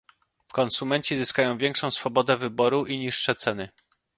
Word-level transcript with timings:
Konsumenci 0.53 1.15
zyskają 1.15 1.57
większą 1.57 1.91
swobodę 1.91 2.37
wyboru 2.37 2.85
i 2.85 2.97
niższe 2.97 3.35
ceny 3.35 3.69